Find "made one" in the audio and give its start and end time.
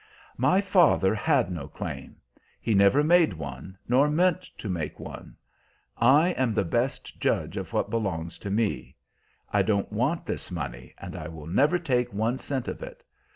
3.03-3.77